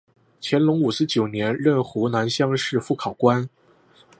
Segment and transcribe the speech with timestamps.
[0.41, 3.47] 乾隆五十九年任湖南乡试副考官。